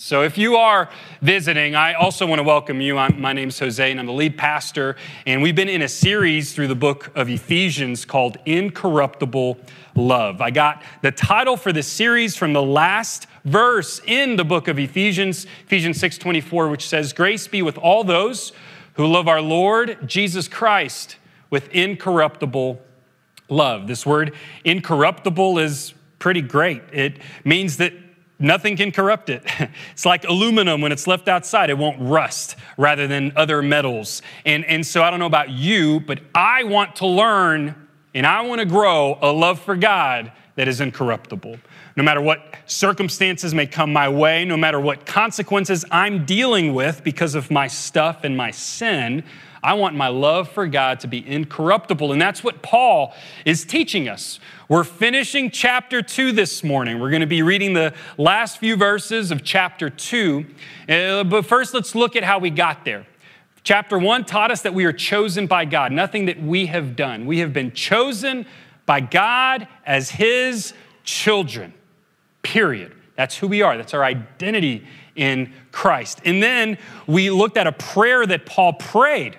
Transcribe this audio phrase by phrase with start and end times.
[0.00, 0.90] So, if you are
[1.22, 2.98] visiting, I also want to welcome you.
[2.98, 4.96] I'm, my Jose, and I'm the lead pastor.
[5.24, 9.56] And we've been in a series through the book of Ephesians called Incorruptible
[9.94, 10.40] Love.
[10.40, 14.80] I got the title for this series from the last verse in the book of
[14.80, 18.52] Ephesians, Ephesians 6:24, which says, "Grace be with all those
[18.94, 21.18] who love our Lord Jesus Christ
[21.50, 22.82] with incorruptible
[23.48, 24.32] love." This word
[24.64, 26.82] incorruptible is pretty great.
[26.92, 27.92] It means that
[28.38, 29.44] Nothing can corrupt it.
[29.92, 34.22] It's like aluminum when it's left outside, it won't rust rather than other metals.
[34.44, 37.74] And, and so I don't know about you, but I want to learn
[38.14, 41.58] and I want to grow a love for God that is incorruptible.
[41.96, 47.04] No matter what circumstances may come my way, no matter what consequences I'm dealing with
[47.04, 49.24] because of my stuff and my sin,
[49.64, 52.12] I want my love for God to be incorruptible.
[52.12, 53.14] And that's what Paul
[53.46, 54.38] is teaching us.
[54.68, 57.00] We're finishing chapter two this morning.
[57.00, 60.44] We're going to be reading the last few verses of chapter two.
[60.86, 63.06] Uh, but first, let's look at how we got there.
[63.62, 67.24] Chapter one taught us that we are chosen by God, nothing that we have done.
[67.24, 68.44] We have been chosen
[68.84, 71.72] by God as His children,
[72.42, 72.92] period.
[73.16, 76.20] That's who we are, that's our identity in Christ.
[76.26, 79.38] And then we looked at a prayer that Paul prayed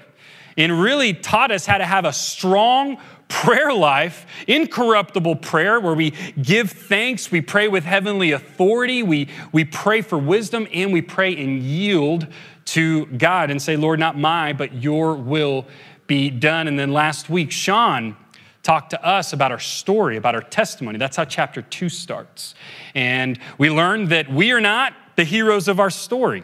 [0.57, 6.11] and really taught us how to have a strong prayer life, incorruptible prayer, where we
[6.41, 11.35] give thanks, we pray with heavenly authority, we, we pray for wisdom, and we pray
[11.35, 12.27] and yield
[12.65, 15.65] to God and say, Lord, not my, but your will
[16.07, 16.67] be done.
[16.67, 18.15] And then last week, Sean
[18.63, 20.97] talked to us about our story, about our testimony.
[20.97, 22.55] That's how chapter two starts.
[22.95, 26.43] And we learned that we are not the heroes of our story,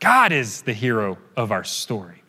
[0.00, 2.19] God is the hero of our story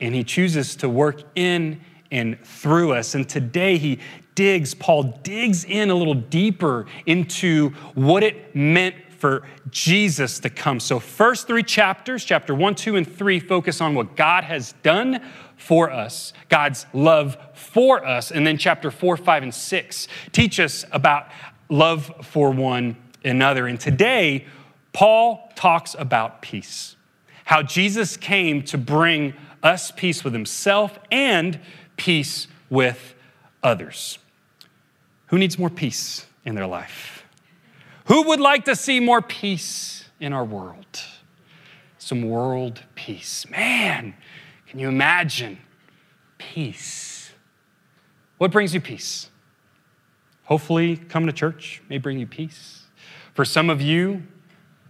[0.00, 3.14] and he chooses to work in and through us.
[3.14, 3.98] And today he
[4.34, 10.80] digs, Paul digs in a little deeper into what it meant for Jesus to come.
[10.80, 15.20] So, first three chapters, chapter one, two, and three, focus on what God has done
[15.56, 18.30] for us, God's love for us.
[18.30, 21.28] And then chapter four, five, and six teach us about
[21.68, 23.66] love for one another.
[23.66, 24.46] And today,
[24.92, 26.96] Paul talks about peace,
[27.44, 31.60] how Jesus came to bring us peace with himself and
[31.96, 33.14] peace with
[33.62, 34.18] others.
[35.26, 37.24] Who needs more peace in their life?
[38.06, 41.02] Who would like to see more peace in our world?
[41.98, 43.48] Some world peace.
[43.48, 44.14] Man,
[44.66, 45.58] can you imagine
[46.38, 47.30] peace?
[48.38, 49.28] What brings you peace?
[50.44, 52.84] Hopefully, coming to church may bring you peace.
[53.34, 54.22] For some of you,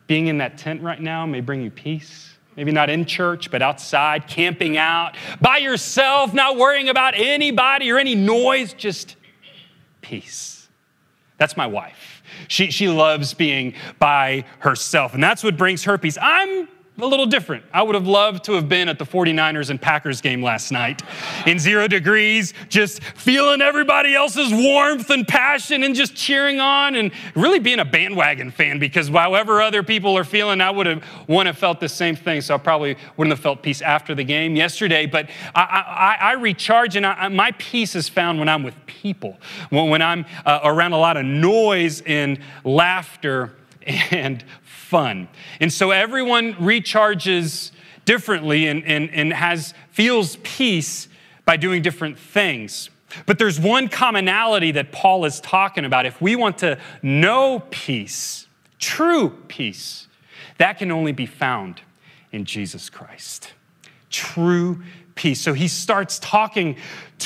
[0.06, 2.29] being in that tent right now may bring you peace.
[2.56, 7.98] Maybe not in church, but outside, camping out, by yourself, not worrying about anybody or
[7.98, 9.16] any noise, just
[10.00, 10.68] peace.
[11.38, 12.22] That's my wife.
[12.48, 16.18] She, she loves being by herself, and that's what brings her peace.
[16.20, 17.64] I'm a little different.
[17.72, 21.02] I would have loved to have been at the 49ers and Packers game last night
[21.46, 27.12] in zero degrees, just feeling everybody else's warmth and passion and just cheering on and
[27.34, 31.46] really being a bandwagon fan because however other people are feeling, I would have want
[31.46, 32.40] to felt the same thing.
[32.40, 35.06] So I probably wouldn't have felt peace after the game yesterday.
[35.06, 39.38] But I, I, I recharge and I, my peace is found when I'm with people,
[39.70, 43.54] when, when I'm uh, around a lot of noise and laughter
[44.10, 44.44] and
[44.90, 45.28] fun.
[45.60, 47.70] And so everyone recharges
[48.04, 51.06] differently and, and, and has feels peace
[51.44, 52.90] by doing different things.
[53.24, 56.06] But there's one commonality that Paul is talking about.
[56.06, 58.48] If we want to know peace,
[58.80, 60.08] true peace,
[60.58, 61.82] that can only be found
[62.32, 63.52] in Jesus Christ.
[64.10, 64.82] True
[65.14, 65.40] peace.
[65.40, 66.76] So he starts talking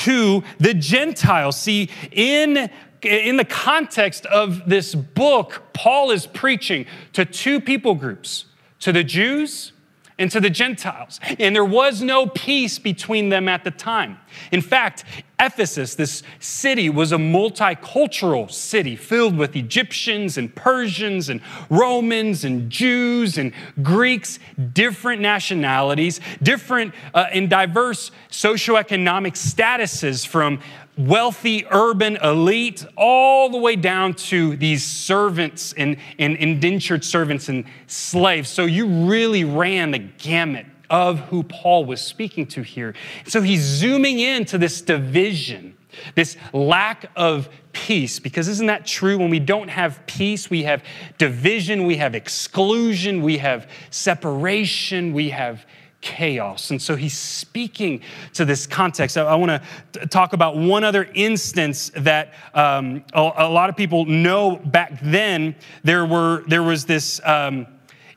[0.05, 1.59] to the Gentiles.
[1.59, 2.69] See, in
[3.05, 8.45] in the context of this book, Paul is preaching to two people groups
[8.79, 9.71] to the Jews
[10.17, 11.19] and to the Gentiles.
[11.39, 14.17] And there was no peace between them at the time.
[14.51, 15.03] In fact,
[15.39, 22.69] Ephesus, this city, was a multicultural city filled with Egyptians and Persians and Romans and
[22.69, 23.51] Jews and
[23.83, 24.39] Greeks,
[24.71, 30.61] different nationalities, different uh, and diverse socioeconomic statuses from
[30.97, 37.65] wealthy urban elite, all the way down to these servants and, and indentured servants and
[37.87, 38.49] slaves.
[38.49, 42.93] So you really ran the gamut of who Paul was speaking to here.
[43.27, 45.75] So he's zooming into this division,
[46.13, 49.17] this lack of peace, because isn't that true?
[49.17, 50.83] When we don't have peace, we have
[51.17, 55.65] division, we have exclusion, we have separation, we have
[56.05, 56.69] chaos.
[56.69, 58.01] And so he's speaking
[58.35, 59.17] to this context.
[59.17, 59.59] I, I want
[59.93, 64.99] to talk about one other instance that um, a, a, lot of people know back
[65.01, 65.55] then.
[65.83, 67.19] There, were, there was this.
[67.25, 67.67] Um,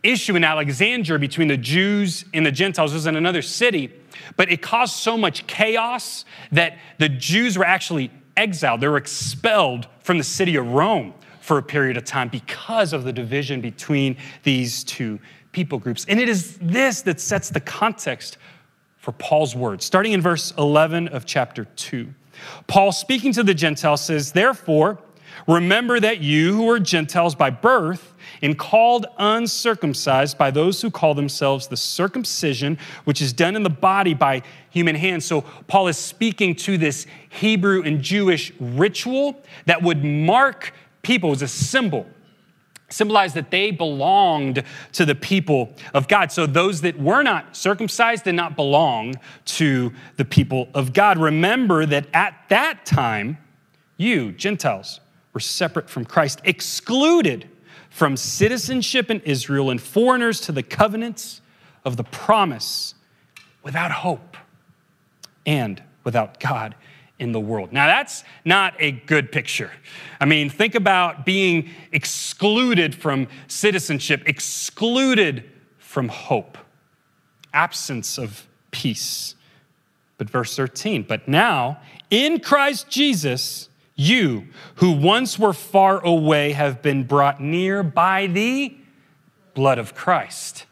[0.05, 2.93] issue in Alexandria between the Jews and the Gentiles.
[2.93, 3.93] It was in another city,
[4.37, 8.81] but it caused so much chaos that the Jews were actually exiled.
[8.81, 13.02] They were expelled from the city of Rome for a period of time because of
[13.02, 15.19] the division between these two
[15.58, 16.06] people groups.
[16.08, 18.38] And it is this that sets the context
[18.99, 22.06] for Paul's words, starting in verse 11 of chapter 2.
[22.69, 25.00] Paul, speaking to the Gentiles, says, Therefore,
[25.49, 31.12] remember that you who are Gentiles by birth and called uncircumcised by those who call
[31.14, 35.25] themselves the circumcision, which is done in the body by human hands.
[35.25, 40.72] So, Paul is speaking to this Hebrew and Jewish ritual that would mark
[41.02, 42.06] people as a symbol
[42.88, 44.62] symbolized that they belonged
[44.93, 46.32] to the people of God.
[46.32, 51.19] So those that were not circumcised did not belong to the people of God.
[51.19, 53.38] Remember that at that time,
[53.96, 55.00] you, Gentiles,
[55.32, 57.49] were separate from Christ, excluded
[57.90, 61.40] from citizenship in Israel and foreigners to the covenants
[61.85, 62.94] of the promise,
[63.62, 64.37] without hope
[65.44, 66.75] and without God
[67.18, 67.72] in the world.
[67.72, 69.72] Now, that's not a good picture.
[70.20, 75.44] I mean, think about being excluded from citizenship, excluded
[75.78, 76.58] from hope,
[77.52, 79.34] absence of peace.
[80.16, 81.80] But verse 13, but now
[82.10, 88.76] in Christ Jesus, you who once were far away have been brought near by the
[89.54, 90.66] blood of Christ.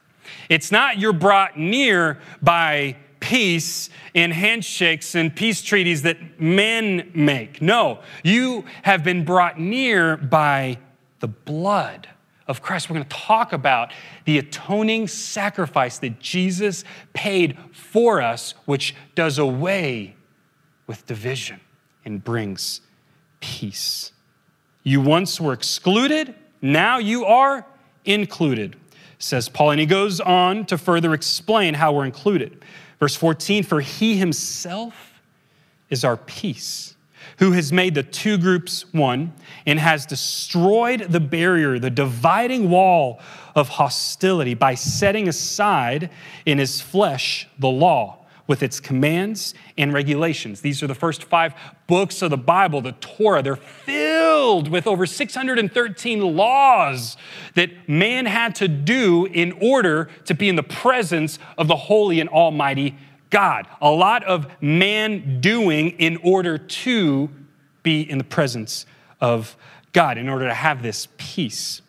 [0.49, 2.97] It's not you're brought near by
[3.27, 7.61] peace in handshakes and peace treaties that men make.
[7.61, 10.79] No, you have been brought near by
[11.19, 12.09] the blood
[12.47, 12.89] of Christ.
[12.89, 13.93] We're going to talk about
[14.27, 16.85] the atoning sacrifice that Jesus
[17.15, 20.15] paid for us, which does away
[20.87, 21.59] with division
[22.05, 22.81] and brings
[23.41, 24.13] peace.
[24.85, 26.33] You once were excluded,
[26.63, 27.67] now you are
[28.05, 28.77] included,
[29.19, 29.73] says Paul.
[29.73, 32.65] And he goes on to further explain how we're included.
[32.99, 35.21] Verse 14, for he himself
[35.91, 36.97] is our peace,
[37.39, 39.33] who has made the two groups one
[39.67, 43.21] and has destroyed the barrier, the dividing wall
[43.55, 46.11] of hostility by setting aside
[46.45, 50.61] in his flesh the law with its commands and regulations.
[50.61, 51.55] These are the first five
[51.87, 53.43] books of the Bible, the Torah.
[53.43, 57.17] They're filled with over 613 laws
[57.55, 62.21] that man had to do in order to be in the presence of the holy
[62.21, 62.97] and almighty
[63.31, 63.67] God.
[63.81, 67.31] A lot of man doing in order to
[67.83, 68.87] be in the presence
[69.21, 69.57] of
[69.93, 71.83] God, in order to have this peace.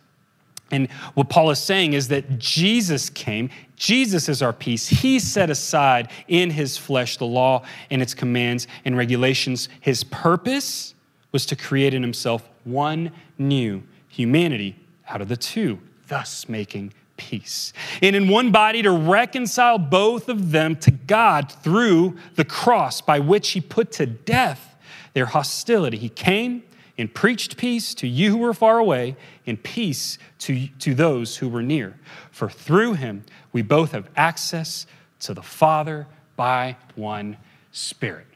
[0.70, 4.88] And what Paul is saying is that Jesus came, Jesus is our peace.
[4.88, 9.68] He set aside in his flesh the law and its commands and regulations.
[9.80, 10.94] His purpose
[11.32, 14.76] was to create in himself one new humanity
[15.08, 15.78] out of the two,
[16.08, 17.72] thus making peace.
[18.02, 23.20] And in one body to reconcile both of them to God through the cross by
[23.20, 24.76] which he put to death
[25.14, 25.96] their hostility.
[25.96, 26.62] He came
[26.98, 29.16] and preached peace to you who were far away
[29.46, 31.98] and peace to, to those who were near.
[32.30, 34.86] For through him we both have access
[35.20, 36.06] to the Father
[36.36, 37.36] by one
[37.70, 38.26] Spirit.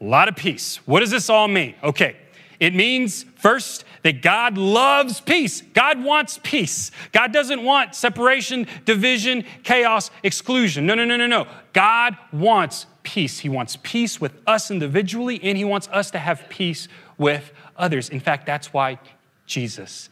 [0.00, 0.76] A lot of peace.
[0.86, 1.74] What does this all mean?
[1.82, 2.16] Okay,
[2.60, 5.62] it means first that God loves peace.
[5.74, 6.90] God wants peace.
[7.12, 10.86] God doesn't want separation, division, chaos, exclusion.
[10.86, 11.46] No, no, no, no, no.
[11.72, 13.40] God wants peace.
[13.40, 16.88] He wants peace with us individually, and He wants us to have peace
[17.18, 18.08] with others.
[18.08, 18.98] In fact, that's why
[19.46, 20.08] Jesus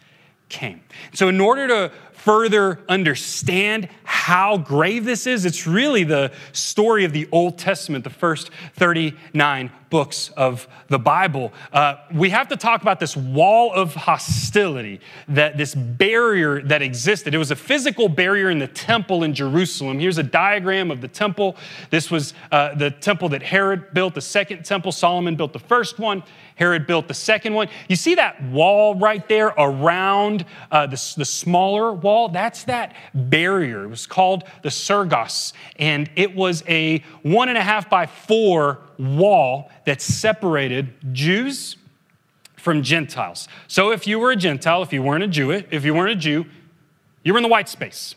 [0.49, 0.83] came.
[1.13, 1.93] So, in order to
[2.25, 8.09] further understand how grave this is, it's really the story of the Old Testament, the
[8.09, 11.53] first 39 books of the Bible.
[11.71, 17.35] Uh, we have to talk about this wall of hostility, that this barrier that existed.
[17.35, 20.01] It was a physical barrier in the temple in Jerusalem.
[20.01, 21.57] Here's a diagram of the temple.
[21.91, 24.93] This was uh, the temple that Herod built, the second temple.
[24.93, 26.23] Solomon built the first one.
[26.57, 27.69] Herod built the second one.
[27.89, 32.14] You see that wall right there around uh, the, the smaller wall?
[32.29, 33.85] That's that barrier.
[33.85, 38.81] It was called the Sergos, and it was a one and a half by four
[38.99, 41.77] wall that separated Jews
[42.57, 43.47] from Gentiles.
[43.69, 46.17] So if you were a Gentile, if you weren't a Jew, if you weren't a
[46.17, 46.47] Jew,
[47.23, 48.15] you were in the white space.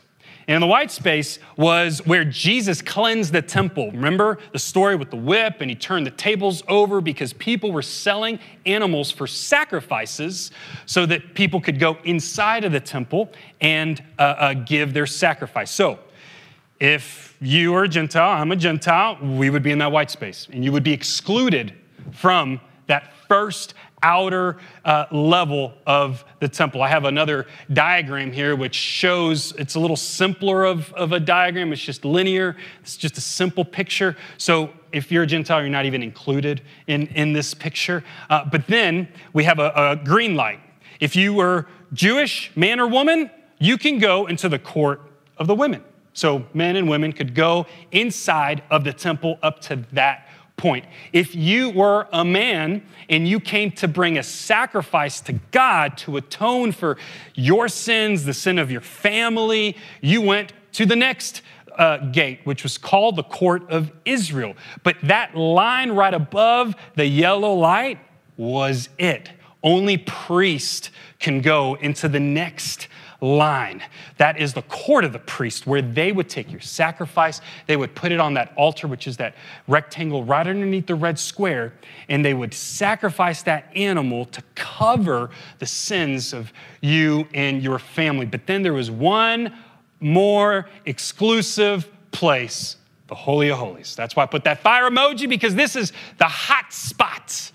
[0.50, 3.92] And the white space was where Jesus cleansed the temple.
[3.92, 7.82] Remember the story with the whip, and he turned the tables over because people were
[7.82, 10.52] selling animals for sacrifices
[10.86, 15.70] so that people could go inside of the temple and uh, uh, give their sacrifice.
[15.70, 16.00] So,
[16.80, 20.48] if you are a Gentile, I'm a Gentile, we would be in that white space,
[20.54, 21.74] and you would be excluded
[22.12, 26.82] from that first outer uh, level of the temple.
[26.82, 31.74] I have another diagram here which shows it's a little simpler of, of a diagram.
[31.74, 34.16] It's just linear, it's just a simple picture.
[34.38, 38.04] So if you're a Gentile, you're not even included in, in this picture.
[38.30, 40.60] Uh, but then we have a, a green light.
[41.00, 43.30] If you were Jewish, man or woman,
[43.60, 45.02] you can go into the court
[45.38, 45.84] of the women.
[46.14, 50.27] So men and women could go inside of the temple up to that
[50.58, 50.86] point.
[51.14, 56.18] If you were a man and you came to bring a sacrifice to God to
[56.18, 56.98] atone for
[57.36, 61.44] your sins, the sin of your family, you went to the next
[61.78, 64.56] uh, gate, which was called the court of Israel.
[64.84, 68.00] But that line right above the yellow light
[68.36, 69.30] was it.
[69.64, 72.88] Only priest can go into the next
[73.22, 73.84] line.
[74.18, 77.96] That is the court of the priest, where they would take your sacrifice, they would
[77.96, 79.36] put it on that altar, which is that
[79.68, 81.74] rectangle right underneath the red square,
[82.10, 88.26] and they would sacrifice that animal to cover the sins of you and your family.
[88.26, 89.56] But then there was one
[90.00, 93.96] more exclusive place the Holy of Holies.
[93.96, 97.28] That's why I put that fire emoji because this is the hot spot.
[97.28, 97.52] This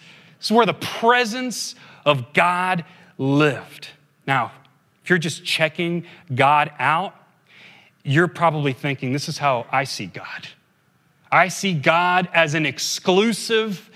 [0.47, 2.85] is where the presence of God
[3.19, 3.88] lived.
[4.26, 4.52] Now,
[5.02, 6.04] if you're just checking
[6.35, 7.14] God out,
[8.04, 10.49] you're probably thinking, this is how I see God.
[11.30, 13.90] I see God as an exclusive,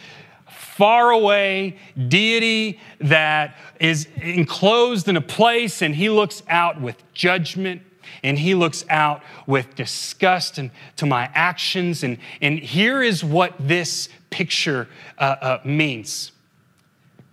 [0.49, 1.77] far away
[2.09, 7.83] deity that is enclosed in a place and he looks out with judgment
[8.23, 12.03] and he looks out with disgust and to my actions.
[12.03, 16.33] And, and here is what this picture uh, uh, means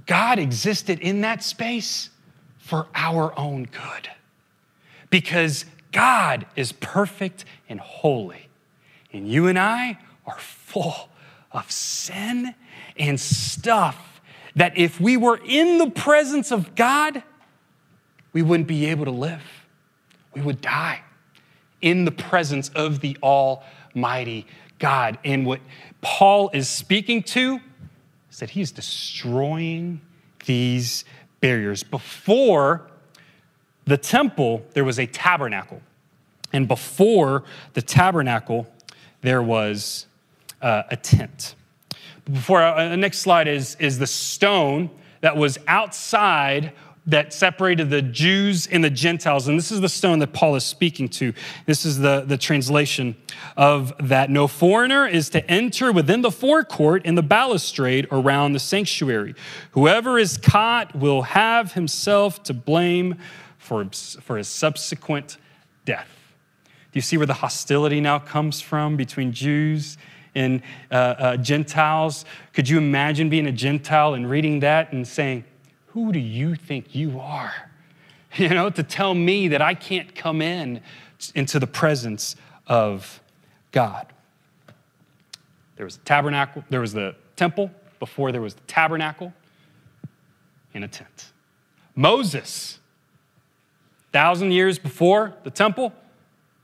[0.06, 2.10] God existed in that space
[2.64, 4.10] for our own good.
[5.10, 8.48] Because God is perfect and holy,
[9.12, 11.10] and you and I are full
[11.52, 12.56] of sin
[12.98, 14.22] and stuff
[14.56, 17.22] that if we were in the presence of God,
[18.32, 19.44] we wouldn't be able to live.
[20.34, 21.02] We would die
[21.82, 24.48] in the presence of the Almighty
[24.80, 25.20] God.
[25.26, 25.60] And what
[26.02, 27.60] Paul is speaking to
[28.32, 30.00] is that he's destroying
[30.46, 31.04] these
[31.44, 31.84] barriers.
[31.84, 32.88] Before
[33.84, 35.82] the temple, there was a tabernacle.
[36.54, 38.66] And before the tabernacle,
[39.20, 40.08] there was
[40.62, 41.56] uh, a tent.
[42.32, 46.72] Before, uh, the next slide is, is the stone that was outside
[47.06, 49.48] that separated the Jews and the Gentiles.
[49.48, 51.34] And this is the stone that Paul is speaking to.
[51.66, 53.16] This is the, the translation
[53.58, 54.30] of that.
[54.30, 59.36] No foreigner is to enter within the forecourt in the balustrade around the sanctuary.
[59.72, 63.16] Whoever is caught will have himself to blame
[63.58, 65.38] for, for his subsequent
[65.84, 66.10] death.
[66.94, 69.98] Do you see where the hostility now comes from between Jews
[70.36, 72.24] and uh, uh, Gentiles?
[72.54, 75.44] Could you imagine being a Gentile and reading that and saying,
[75.94, 77.54] who do you think you are?
[78.36, 80.82] You know, to tell me that I can't come in
[81.36, 82.36] into the presence
[82.66, 83.22] of
[83.72, 84.08] God.
[85.76, 87.70] There was a tabernacle, there was the temple
[88.00, 89.34] before there was the tabernacle
[90.74, 91.32] in a tent.
[91.96, 92.80] Moses,
[94.12, 95.94] thousand years before the temple,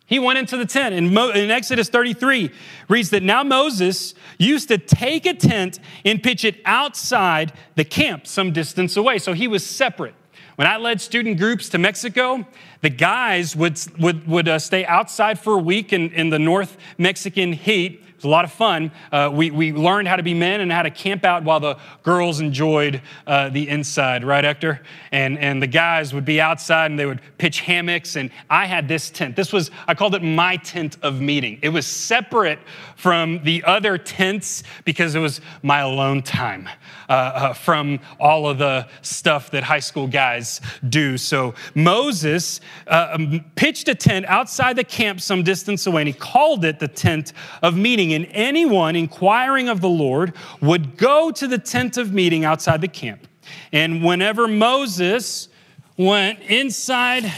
[0.10, 0.96] he went into the tent.
[0.96, 2.51] In, Mo- in, Exodus 33,
[2.89, 8.25] reads that now Moses used to take a tent and pitch it outside the camp
[8.25, 9.20] some distance away.
[9.20, 10.16] So he was separate.
[10.56, 12.46] When I led student groups to Mexico,
[12.82, 16.75] the guys would, would, would uh, stay outside for a week in, in the North
[16.98, 18.92] Mexican heat was a lot of fun.
[19.12, 21.78] Uh, we, we learned how to be men and how to camp out while the
[22.04, 24.82] girls enjoyed uh, the inside, right, Hector?
[25.12, 28.18] And, and the guys would be outside and they would pitch hammocks.
[28.18, 29.38] And I had this tent.
[29.38, 31.60] This was, I called it my tent of meeting.
[31.62, 32.60] It was separate
[32.98, 36.68] from the other tents because it was my alone time
[37.08, 40.60] uh, uh from all of the stuff that high school guys
[40.90, 41.18] do.
[41.18, 46.14] So Moses uh, um, pitched a tent outside the camp some distance away and he
[46.14, 47.32] called it the tent
[47.64, 52.46] of meeting and anyone inquiring of the Lord would go to the tent of meeting
[52.46, 53.28] outside the camp.
[53.72, 55.50] And whenever Moses
[55.98, 57.32] went inside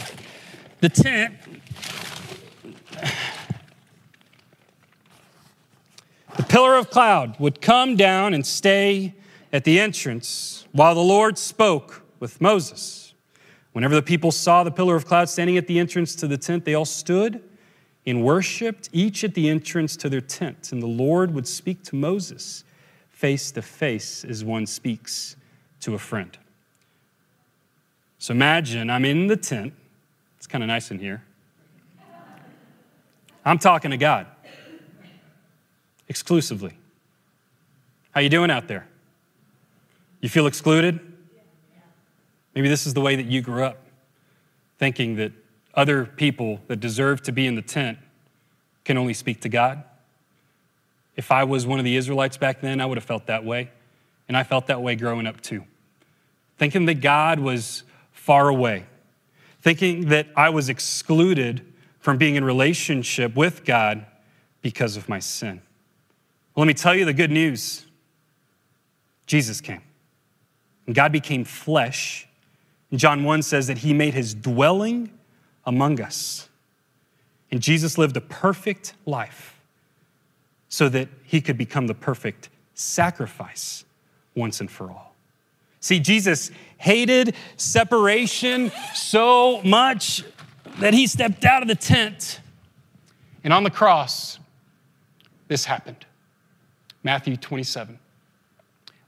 [0.80, 1.34] the tent,
[6.36, 9.14] the pillar of cloud would come down and stay
[9.52, 13.14] at the entrance while the Lord spoke with Moses.
[13.72, 16.64] Whenever the people saw the pillar of cloud standing at the entrance to the tent,
[16.64, 17.42] they all stood
[18.06, 20.72] and worshiped, each at the entrance to their tent.
[20.72, 22.64] And the Lord would speak to Moses
[23.10, 25.36] face to face as one speaks
[25.80, 26.36] to a friend.
[28.18, 29.72] So imagine I'm in the tent.
[30.38, 31.22] It's kind of nice in here.
[33.44, 34.26] I'm talking to God
[36.08, 36.76] exclusively.
[38.12, 38.86] How you doing out there?
[40.20, 41.00] You feel excluded?
[42.54, 43.78] Maybe this is the way that you grew up,
[44.78, 45.32] thinking that
[45.74, 47.98] other people that deserve to be in the tent
[48.84, 49.84] can only speak to God.
[51.16, 53.70] If I was one of the Israelites back then, I would have felt that way.
[54.28, 55.64] And I felt that way growing up too.
[56.58, 58.86] Thinking that God was far away,
[59.60, 64.06] thinking that I was excluded from being in relationship with God
[64.60, 65.60] because of my sin.
[66.54, 67.86] Well, let me tell you the good news
[69.26, 69.82] Jesus came.
[70.86, 72.28] And God became flesh.
[72.90, 75.10] And John 1 says that he made his dwelling
[75.64, 76.48] among us.
[77.50, 79.60] And Jesus lived a perfect life
[80.68, 83.84] so that he could become the perfect sacrifice
[84.34, 85.14] once and for all.
[85.80, 90.24] See, Jesus hated separation so much
[90.78, 92.40] that he stepped out of the tent.
[93.44, 94.38] And on the cross,
[95.48, 96.06] this happened.
[97.02, 97.98] Matthew 27.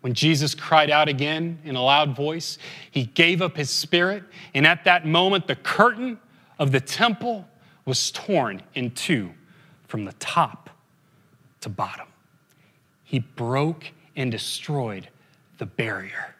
[0.00, 2.58] When Jesus cried out again in a loud voice,
[2.90, 4.24] he gave up his spirit.
[4.52, 6.18] And at that moment, the curtain
[6.58, 7.46] of the temple
[7.84, 9.30] was torn in two
[9.86, 10.70] from the top
[11.60, 12.08] to bottom.
[13.02, 15.08] He broke and destroyed
[15.58, 16.34] the barrier.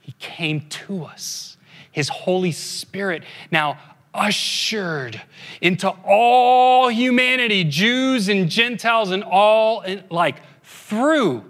[0.00, 1.56] He came to us.
[1.90, 3.78] His Holy Spirit now
[4.14, 5.22] ushered
[5.60, 11.44] into all humanity, Jews and Gentiles and all like through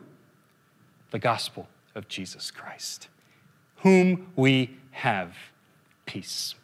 [1.11, 3.09] the gospel of Jesus Christ,
[3.77, 5.35] whom we have
[6.07, 6.55] peace.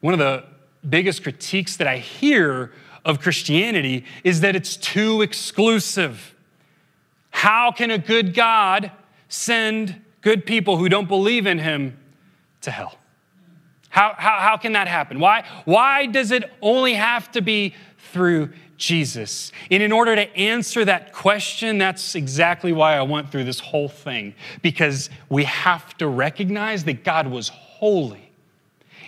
[0.00, 0.44] One of the
[0.88, 2.72] biggest critiques that I hear
[3.04, 6.34] of Christianity is that it's too exclusive.
[7.30, 8.90] How can a good God
[9.28, 11.98] send good people who don't believe in him
[12.62, 12.98] to hell?
[13.88, 15.18] How, how, how can that happen?
[15.18, 17.74] Why, why does it only have to be
[18.12, 19.52] through Jesus?
[19.70, 23.88] And in order to answer that question, that's exactly why I went through this whole
[23.88, 28.29] thing, because we have to recognize that God was holy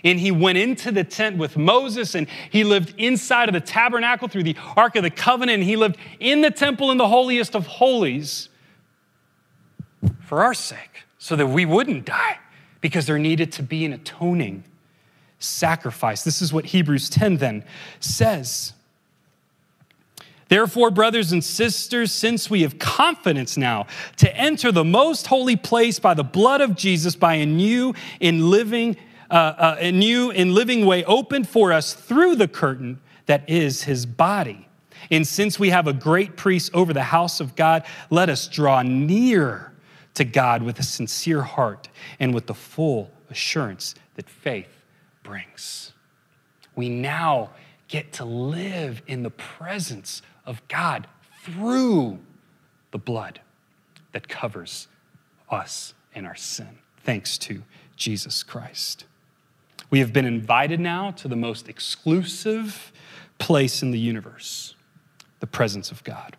[0.04, 4.28] and he went into the tent with Moses and he lived inside of the tabernacle
[4.28, 7.54] through the Ark of the Covenant and he lived in the temple in the holiest
[7.54, 8.49] of holies
[10.21, 12.38] for our sake so that we wouldn't die
[12.80, 14.64] because there needed to be an atoning
[15.38, 16.25] sacrifice.
[16.25, 17.64] This is what Hebrews 10 then
[18.00, 18.73] says.
[20.49, 23.86] Therefore, brothers and sisters, since we have confidence now
[24.17, 28.50] to enter the most holy place by the blood of Jesus, by a new and
[28.50, 28.97] living
[29.32, 33.82] uh, uh, a new and living way opened for us through the curtain that is
[33.84, 34.68] his body.
[35.10, 38.82] And since we have a great priest over the house of God, let us draw
[38.82, 39.73] near
[40.14, 41.88] to God with a sincere heart
[42.21, 44.84] and with the full assurance that faith
[45.23, 45.95] brings.
[46.76, 47.50] We now
[47.88, 51.06] get to live in the presence of God
[51.42, 52.18] through
[52.90, 53.40] the blood
[54.12, 54.88] that covers
[55.50, 57.62] us and our sin, thanks to
[57.97, 59.06] Jesus Christ.
[59.93, 62.91] We have been invited now to the most exclusive
[63.39, 64.75] place in the universe
[65.41, 66.37] the presence of God.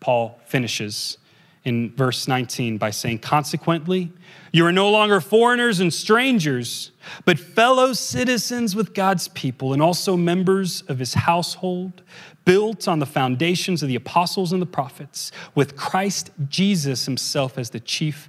[0.00, 1.18] Paul finishes
[1.64, 4.10] in verse 19 by saying, Consequently,
[4.52, 6.90] you are no longer foreigners and strangers,
[7.24, 12.02] but fellow citizens with God's people and also members of his household,
[12.44, 17.70] built on the foundations of the apostles and the prophets, with Christ Jesus himself as
[17.70, 18.28] the chief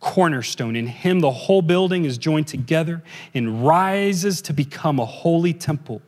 [0.00, 0.76] cornerstone.
[0.76, 3.02] In him, the whole building is joined together
[3.34, 6.02] and rises to become a holy temple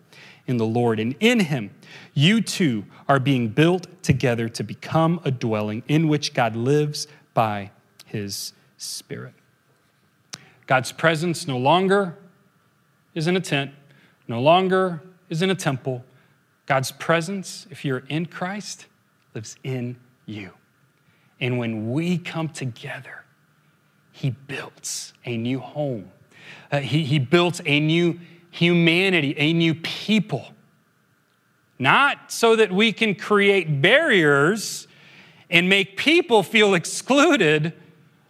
[0.47, 0.99] in the Lord.
[0.99, 1.71] And in him,
[2.15, 7.71] you too are being built together to become a dwelling in which God lives by
[8.07, 9.35] his Spirit.
[10.67, 12.19] God's presence no longer
[13.15, 13.73] is in a tent,
[14.27, 16.05] no longer is in a temple.
[16.67, 18.87] God's presence, if you're in Christ,
[19.35, 20.53] lives in you.
[21.41, 23.22] And when we come together,
[24.23, 26.13] he built a new home.
[26.71, 28.21] Uh, he, he built a new
[28.53, 30.47] humanity, a new people.
[31.77, 34.87] Not so that we can create barriers
[35.51, 37.73] and make people feel excluded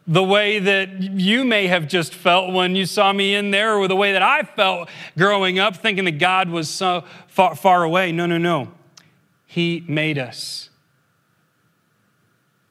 [0.07, 3.87] the way that you may have just felt when you saw me in there, or
[3.87, 8.13] the way that I felt growing up, thinking that God was so far, far away.
[8.13, 8.73] No, no, no.
[9.47, 10.71] He made us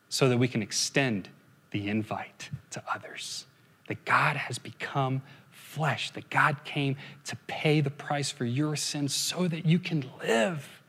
[0.10, 1.29] so that we can extend
[1.71, 3.45] the invite to others.
[3.88, 9.13] That God has become flesh, that God came to pay the price for your sins
[9.13, 10.81] so that you can live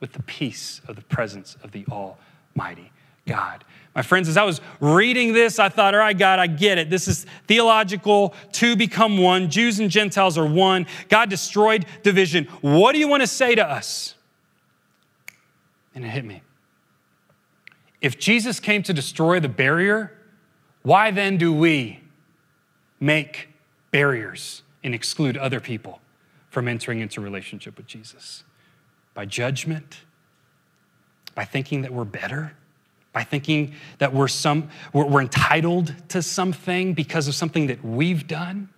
[0.00, 2.92] with the peace of the presence of the Almighty
[3.26, 3.64] God.
[3.94, 6.88] My friends, as I was reading this, I thought, all right, God, I get it.
[6.88, 9.50] This is theological, two become one.
[9.50, 10.86] Jews and Gentiles are one.
[11.08, 12.44] God destroyed division.
[12.60, 14.14] What do you want to say to us?
[15.94, 16.42] And it hit me.
[18.00, 20.18] If Jesus came to destroy the barrier
[20.82, 22.00] Why then do we
[23.00, 23.48] make
[23.90, 26.00] barriers and exclude other people
[26.50, 28.44] from entering into relationship with Jesus?
[29.12, 29.98] By judgment,
[31.34, 32.54] by thinking that we're better,
[33.12, 38.26] by thinking that we're, some, we're, we're entitled to something because of something that we've
[38.26, 38.68] done,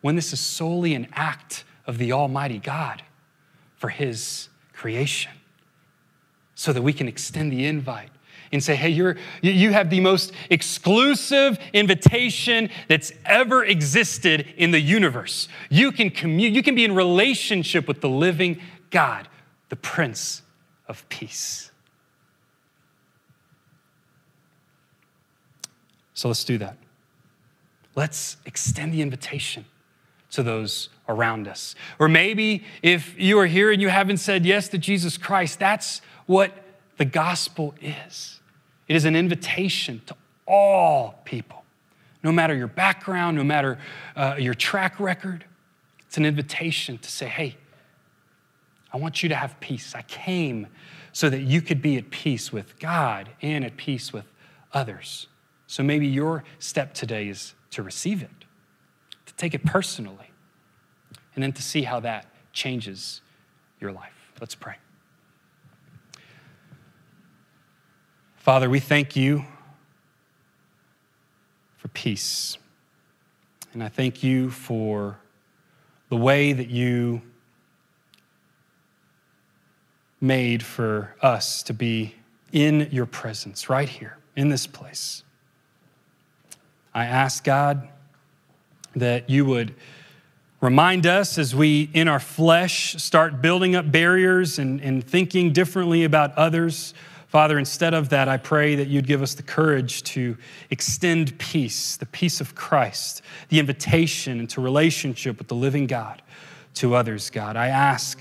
[0.00, 3.02] when this is solely an act of the Almighty God
[3.76, 5.32] for His creation,
[6.54, 8.10] so that we can extend the invite
[8.54, 14.80] and say, hey, you're, you have the most exclusive invitation that's ever existed in the
[14.80, 15.48] universe.
[15.68, 19.28] You can commute, you can be in relationship with the living God,
[19.68, 20.42] the Prince
[20.88, 21.70] of Peace.
[26.14, 26.76] So let's do that.
[27.96, 29.66] Let's extend the invitation
[30.30, 31.74] to those around us.
[31.98, 36.00] Or maybe if you are here and you haven't said yes to Jesus Christ, that's
[36.26, 36.52] what
[36.96, 38.33] the gospel is.
[38.88, 40.16] It is an invitation to
[40.46, 41.64] all people,
[42.22, 43.78] no matter your background, no matter
[44.16, 45.44] uh, your track record.
[46.06, 47.56] It's an invitation to say, hey,
[48.92, 49.94] I want you to have peace.
[49.94, 50.68] I came
[51.12, 54.26] so that you could be at peace with God and at peace with
[54.72, 55.26] others.
[55.66, 58.44] So maybe your step today is to receive it,
[59.26, 60.30] to take it personally,
[61.34, 63.20] and then to see how that changes
[63.80, 64.12] your life.
[64.40, 64.76] Let's pray.
[68.44, 69.42] Father, we thank you
[71.78, 72.58] for peace.
[73.72, 75.16] And I thank you for
[76.10, 77.22] the way that you
[80.20, 82.16] made for us to be
[82.52, 85.22] in your presence right here in this place.
[86.92, 87.88] I ask God
[88.94, 89.74] that you would
[90.60, 96.04] remind us as we, in our flesh, start building up barriers and, and thinking differently
[96.04, 96.92] about others.
[97.34, 100.36] Father, instead of that, I pray that you'd give us the courage to
[100.70, 106.22] extend peace, the peace of Christ, the invitation into relationship with the living God
[106.74, 107.56] to others, God.
[107.56, 108.20] I ask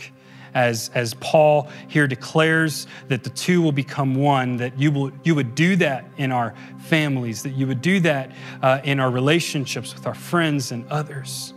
[0.56, 5.36] as, as Paul here declares that the two will become one, that you, will, you
[5.36, 8.32] would do that in our families, that you would do that
[8.64, 11.54] uh, in our relationships with our friends and others,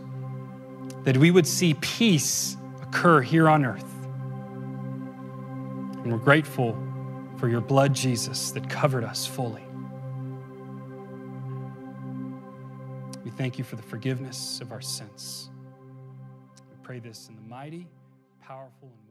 [1.05, 3.91] that we would see peace occur here on earth.
[6.03, 6.77] And we're grateful
[7.37, 9.63] for your blood, Jesus, that covered us fully.
[13.23, 15.49] We thank you for the forgiveness of our sins.
[16.69, 17.87] We pray this in the mighty
[18.41, 19.06] powerful and.